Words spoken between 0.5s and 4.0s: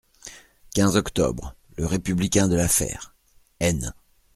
quinze octobre., Le Républicain de La Fère (Aisne).